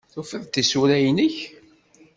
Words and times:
Tufiḍ-d 0.13 0.51
tisura-nnek? 0.53 1.37